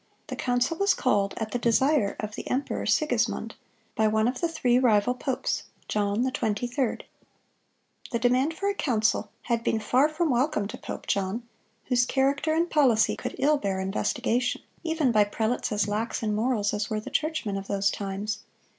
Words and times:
The 0.29 0.35
council 0.35 0.77
was 0.77 0.95
called 0.95 1.35
at 1.37 1.51
the 1.51 1.59
desire 1.59 2.15
of 2.19 2.33
the 2.33 2.49
emperor 2.49 2.87
Sigismund, 2.87 3.53
by 3.93 4.07
one 4.07 4.27
of 4.27 4.41
the 4.41 4.47
three 4.47 4.79
rival 4.79 5.13
popes, 5.13 5.65
John 5.87 6.25
XXIII. 6.27 7.01
The 8.11 8.17
demand 8.19 8.55
for 8.55 8.67
a 8.67 8.73
council 8.73 9.29
had 9.43 9.63
been 9.63 9.79
far 9.79 10.09
from 10.09 10.31
welcome 10.31 10.67
to 10.69 10.77
Pope 10.79 11.05
John, 11.05 11.43
whose 11.85 12.07
character 12.07 12.51
and 12.55 12.67
policy 12.67 13.15
could 13.15 13.35
ill 13.37 13.57
bear 13.57 13.79
investigation, 13.79 14.63
even 14.83 15.11
by 15.11 15.23
prelates 15.23 15.71
as 15.71 15.87
lax 15.87 16.23
in 16.23 16.33
morals 16.33 16.73
as 16.73 16.89
were 16.89 16.99
the 16.99 17.11
churchmen 17.11 17.55
of 17.55 17.67
those 17.67 17.91
times. 17.91 18.39